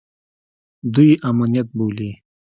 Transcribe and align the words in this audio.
دوى 0.93 1.05
يې 1.11 1.15
امنيت 1.29 1.67
بولي. 1.77 2.11